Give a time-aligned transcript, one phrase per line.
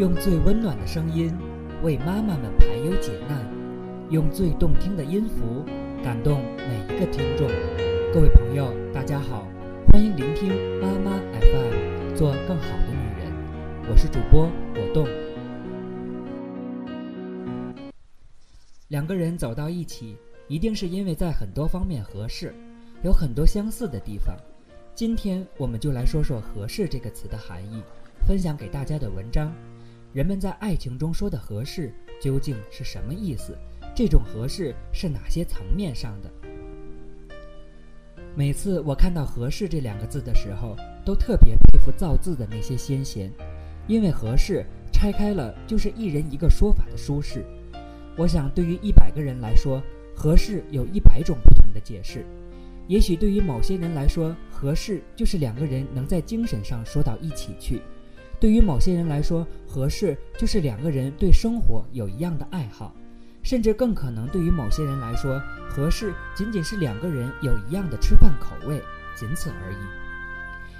[0.00, 1.30] 用最温暖的声音
[1.82, 3.46] 为妈妈们排忧解难，
[4.08, 5.62] 用最动听的音符
[6.02, 7.46] 感动每一个听众。
[8.10, 9.46] 各位朋友，大家好，
[9.92, 10.48] 欢迎聆听
[10.80, 13.30] 妈妈 FM，做更好的女人。
[13.90, 15.06] 我是主播果冻。
[18.88, 20.16] 两个人走到一起，
[20.48, 22.54] 一定是因为在很多方面合适，
[23.02, 24.34] 有很多相似的地方。
[24.94, 27.82] 今天我们就来说说“合适”这个词的含义，
[28.26, 29.52] 分享给大家的文章。
[30.12, 33.56] 人们在爱情中说的合适究竟是什么意思？
[33.94, 36.28] 这种合适是哪些层面上的？
[38.34, 43.30] 每次我看到“合适”这两个字的时候，都特别佩服造字的那些先贤，
[43.86, 47.44] 因为“合适”拆开了就是一人一个说法的舒适。
[48.16, 49.80] 我想，对于一百个人来说
[50.12, 52.26] ，“合适”有一百种不同的解释。
[52.88, 57.80] 也许对于某些人来说，“合适”就是两个人能在精神上说到一起去。
[58.40, 62.90] 对于某些人来说，合适就是两个人对生活有一样的爱好，
[63.42, 68.82] 甚至更可能对于某些人来说，合适仅仅是两个人有一样的吃饭口味，
[69.14, 69.76] 仅此而已。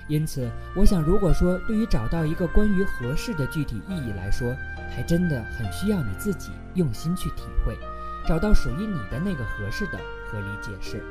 [0.08, 4.56] 因此，我想，如果说对于找到一个关于合适的具体意义来说，
[4.90, 7.76] 还真的很需要你自己用心去体会，
[8.26, 11.04] 找到属于你的那个合适的合理解释。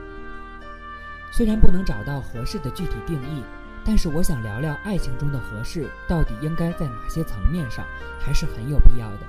[1.31, 3.43] 虽然不能找到合适的具体定义。
[3.89, 7.83] 但是我想聊聊爱情中的合适到底应该在哪些层面上，
[8.19, 9.21] 还是很有必要的。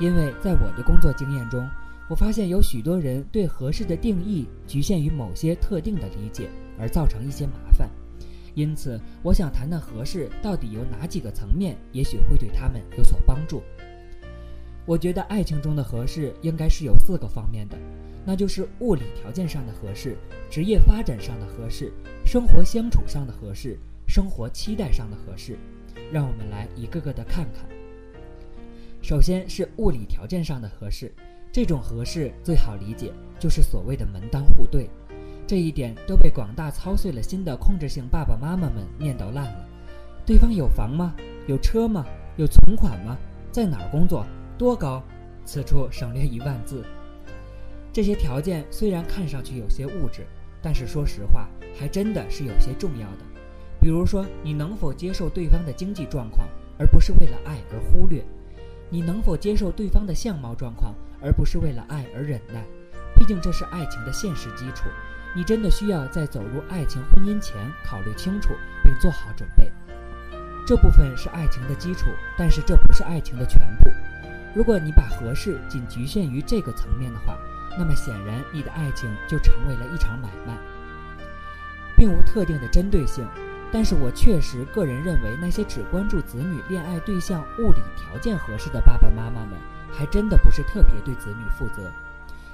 [0.00, 1.70] 因为在我的工作经验中，
[2.08, 7.88] 我发现有许多人对合适的定义局限于某些特定的理解，而造成一些麻烦。
[8.54, 13.62] 因此，我想谈谈合适到底有哪几个层面，也许会对他们有所帮助。
[14.84, 17.78] 我觉得爱情中的合适应该是有四个方面的，
[18.26, 20.16] 那就是物理条件上的合适、
[20.50, 21.92] 职业发展上的合适、
[22.26, 23.78] 生活相处上的合适。
[24.12, 25.56] 生活期待上的合适，
[26.12, 27.64] 让我们来一个个的看看。
[29.00, 31.10] 首先是物理条件上的合适，
[31.50, 34.90] 这种合适最好理解，就是所谓的门当户对。
[35.46, 39.66] 这一点都被广大操碎了心的控制性爸爸妈妈们念叨烂了。
[40.26, 41.14] 对方有房吗？
[41.46, 42.04] 有车吗？
[42.36, 43.16] 有存款吗？
[43.50, 44.26] 在哪儿工作？
[44.58, 45.02] 多高？
[45.46, 46.84] 此处省略一万字。
[47.94, 50.26] 这些条件虽然看上去有些物质，
[50.60, 53.31] 但是说实话，还真的是有些重要的。
[53.82, 56.48] 比如说，你能否接受对方的经济状况，
[56.78, 58.24] 而不是为了爱而忽略？
[58.88, 62.64] 你能否接受对方的相貌状况，而不是为了爱而忍耐？
[63.16, 64.84] 毕竟这是爱情的现实基础。
[65.34, 68.50] 你真的需要在走入爱情婚姻前考虑清楚，
[68.84, 69.72] 并做好准备。
[70.64, 72.06] 这部分是爱情的基础，
[72.38, 73.90] 但是这不是爱情的全部。
[74.54, 77.36] 如果你把合适仅局限于这个层面的话，
[77.76, 80.56] 那么显然你的爱情就成为了一场买卖，
[81.96, 83.26] 并无特定的针对性。
[83.72, 89.58] 但是我确实个人认为，那些只关注子女恋爱对象物理条件合适的爸爸妈妈们，
[89.90, 91.90] 还真的不是特别对子女负责。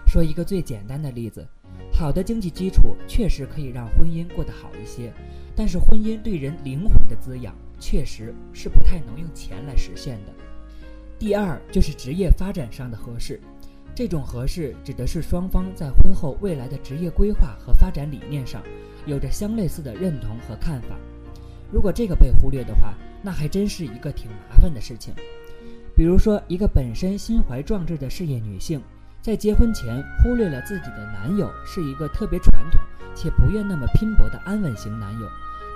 [0.07, 1.47] 说一个最简单的例子，
[1.93, 5.13] 好的经济基础确实可以让婚姻过得好一些，
[5.57, 10.33] 但是婚姻对人灵魂的滋养，确实是不太能用钱来实现的。
[11.19, 13.41] 第二就是职业发展上的合适，
[13.99, 18.63] 这种合适指的是双方在婚后未来的职业规划和发展理念上。
[19.07, 20.95] 有着相类似的认同和看法，
[21.73, 25.13] 如果这个被忽略的话，那还真是一个挺麻烦的事情。
[25.97, 28.81] 比如说，一个本身心怀壮志的事业女性，
[29.21, 32.81] 在结婚前忽略了自己的男友是一个特别传统
[33.17, 35.27] 且不愿那么拼搏的安稳型男友，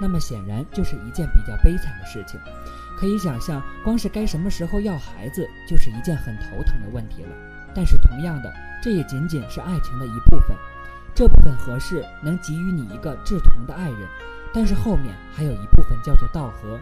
[0.01, 2.39] 那么显然就是一件比较悲惨的事情。
[2.97, 7.31] 可以想象，光是该什么时候要孩子，就是一件很头疼的问题了。
[7.75, 8.53] 但是同样的，
[8.83, 10.57] 这也仅仅是爱情的一部分。
[11.15, 14.09] 这部分合适能给予你一个志同的爱人，
[14.53, 16.79] 但是后面还有一部分叫做道合。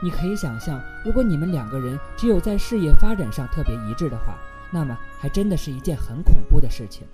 [0.00, 4.36] 你可以想象，如果你们两个人只有在事业发展上特别一致的话，
[4.70, 7.06] 那么还真的是一件很恐怖的事情。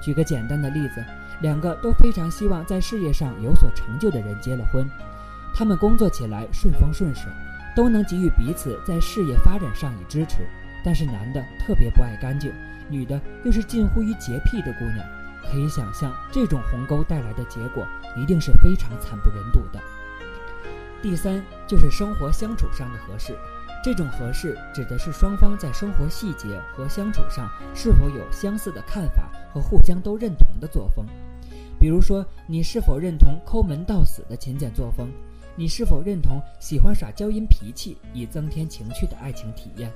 [0.00, 1.04] 举个简单的例子，
[1.40, 4.88] 两个都非常希望在事业上有所成就的人结了婚，
[5.52, 7.24] 他们工作起来顺风顺水，
[7.74, 10.46] 都能给予彼此在事业发展上以支持。
[10.84, 12.52] 但是男的特别不爱干净，
[12.88, 14.98] 女的又是近乎于洁癖的姑娘。
[15.50, 17.86] 可以想象，这种鸿沟带来的结果
[18.16, 19.80] 一定是非常惨不忍睹的。
[21.02, 23.36] 第三，就是生活相处上的合适。
[23.82, 31.04] 这种合适指的是双方在生活细节和相处上是否有相似的看法和互相都认同的作风。
[31.80, 35.10] 比如说，你是否认同抠门到死的勤俭作风？
[35.56, 39.92] 你是否认同喜欢耍娇阴脾气以增添情趣的爱情体验？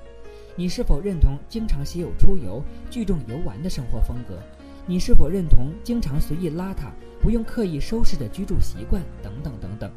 [0.59, 4.39] 你是否认同经常携友出游、聚众游玩的生活风格？
[4.87, 9.03] 你是否认同经常随意邋遢、不用刻意收拾的居住习惯？
[9.23, 9.91] 等等等等。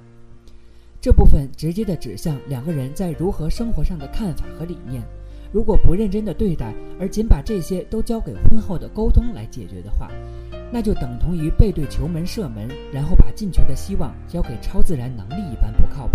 [0.99, 5.01] 这部分直接的指向两个人在如何生活上的看法和理念。
[5.53, 10.09] 如果不认真的对待，而仅把这些都交给婚后的沟通来解决的话，
[10.73, 16.13] 那就等同于背对球门射门，然后把进球的希望交给超自然能力一般不靠谱。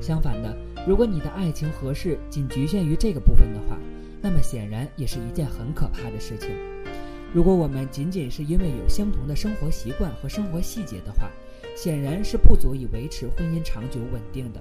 [0.00, 3.78] 相反的，如果你的爱情合适仅局限于这个部分的话，
[4.20, 6.50] 那么显然也是一件很可怕的事情。
[7.32, 11.30] 如果我们仅仅是因为有相同的生活习惯和生活细节的话，
[11.74, 14.60] 显然是不足以维持婚姻长久稳定的。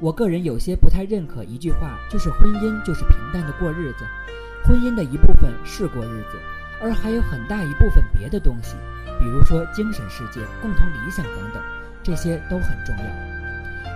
[0.00, 4.04] 我个人有些不太认可一句话，就是婚姻就是平淡的过日子。
[4.64, 6.38] 婚姻的一部分是过日子，
[6.80, 8.74] 而还有很大一部分别的东西，
[9.20, 11.62] 比如说精神世界、共同理想等等，
[12.02, 13.31] 这些都很重要。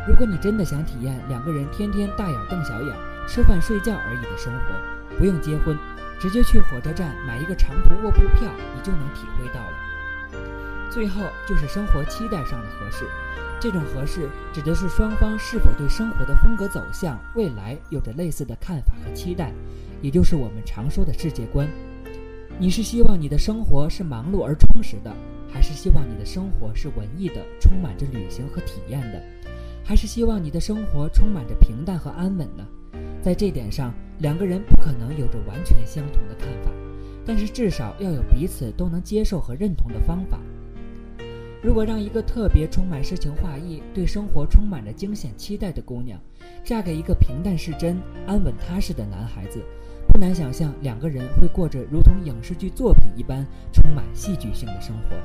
[0.06, 2.96] 如果你真的想体验两个人天天大眼瞪小眼、
[3.26, 5.76] 吃饭睡觉而已的生活，不用结婚，
[6.20, 9.72] 直接去火车站买一个长途卧铺票，你就能体会到了。
[10.90, 13.04] 最后就是生活期待上的合适。
[13.58, 19.50] 这种合适指的是双方是否对生活的风格走向、未来有着类似的看法和期待，
[20.02, 21.66] 也就是我们常说的世界观。
[22.58, 25.10] 你是希望你的生活是忙碌而充实的，
[25.50, 29.22] 还是希望你的生活是文艺的、充满着旅行和体验的，
[29.86, 32.66] 还是希望你的生活充满着平淡和安稳呢？
[33.22, 36.72] 在这点上，两个人不可能有着完全相同的看法，
[37.24, 40.40] 但是至少要有彼此都能接受和认同的方法。
[41.62, 46.20] 如果让一个特别充满诗情画意、对生活充满着惊险期待的姑娘，
[46.64, 47.96] 嫁给一个平淡是真、
[48.26, 49.60] 安稳踏实的男孩子，
[50.08, 55.16] 不难想象两个人会过着如同影视剧作品一般充满戏剧性的生活。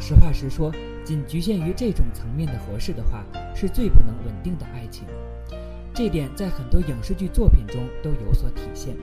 [0.00, 0.72] 实话实说，
[1.08, 3.24] 仅局限于这种层面的合适的话，
[3.56, 5.06] 是最不能稳定的爱情。
[5.94, 8.94] 这点在很多影视剧作品中都有所体现。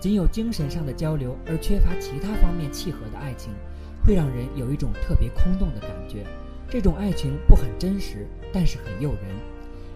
[0.00, 3.52] 仅有精神上的交流而缺乏其他方面契合的爱情。
[4.04, 6.26] 会让人有一种特别空洞的感觉，
[6.68, 9.22] 这种爱情不很真实，但是很诱人。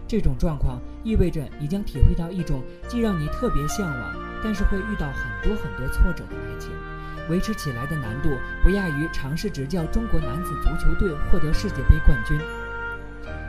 [0.07, 6.71] 这种状况意味着你将体会到一种既让你特别向往，但是会遇到很多很多挫折的爱情，
[7.29, 12.37] 维持起来的难度不亚于尝试执教中国男子足球队获得世界杯冠军。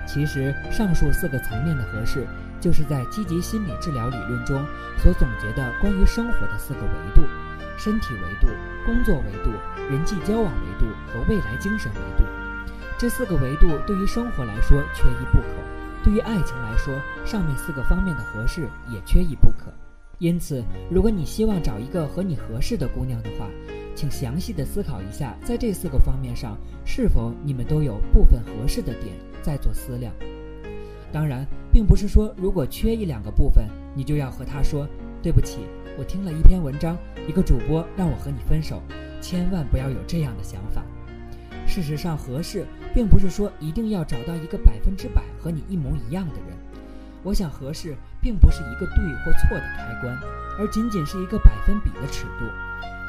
[0.06, 2.26] 其实，上述四个层面的合适，
[2.60, 4.64] 就是在积极心理治疗理论中
[4.98, 7.22] 所总结的关于生活的四个维度。
[7.76, 8.46] 身体维度、
[8.86, 9.50] 工作维度、
[9.90, 12.24] 人际交往维度和未来精神维度，
[12.96, 15.48] 这四个维度对于生活来说缺一不可；
[16.04, 16.94] 对于爱情来说，
[17.24, 19.72] 上面四个方面的合适也缺一不可。
[20.18, 23.48] 因此，如果你希望找一个和你合适的姑娘的话，
[23.94, 30.12] 请详细的思考一下，在这四个方面上是否你们都有部分合适的点，再做思量。
[31.12, 34.88] 当然，并不是说如果缺一两个部分，你就要和她说
[35.22, 35.58] 对不起。
[35.96, 36.96] 我听了一篇文章，
[37.28, 38.82] 一个主播让我和你分手，
[39.20, 40.82] 千万不要有这样的想法。
[41.66, 46.56] 事实上，合适并不是说一定要找到一个百分之百和你一模一样的人。
[47.22, 47.94] 我想，合适
[48.24, 50.18] 并不是一个对或错的开关，
[50.58, 52.46] 而仅仅是一个百分比的尺度。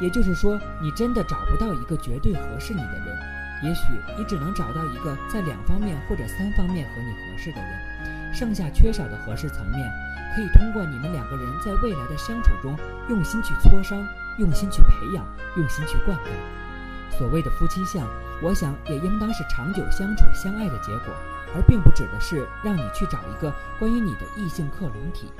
[0.02, 3.18] 也就是说，你真的找不到一个绝对合适你的人，
[3.64, 3.82] 也许
[4.18, 9.90] 你只能找到一个在两方面或者三方面和你合适的人，剩下缺少的合适层面。
[10.36, 12.78] 可以通过你们两个人在未来的相处中
[13.08, 14.06] 用心去磋商，
[14.38, 15.26] 用心去培养，
[15.56, 17.18] 用心去灌溉。
[17.18, 18.06] 所谓的夫妻相，
[18.44, 21.14] 我想也应当是长久相处相爱的结果，
[21.56, 25.31] 而并不指的是让你去找一个关于你的异性克隆体。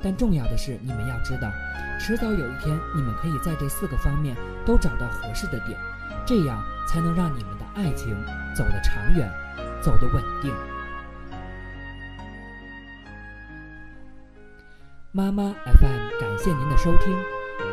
[0.00, 1.50] 但重要的是，你们要知道，
[1.98, 5.78] 迟早有一天，你们可以在这四个方面都找到合适的点，
[6.26, 8.14] 这样才能让你们的爱情
[8.54, 9.30] 走得长远，
[9.80, 10.54] 走得稳定。
[15.10, 17.16] 妈妈 FM，感谢您的收听。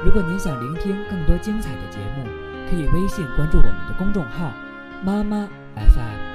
[0.05, 2.25] 如果您想聆听更多精彩的节目，
[2.69, 4.53] 可以微信关注我们的公众号
[5.03, 6.30] “妈妈 FM”。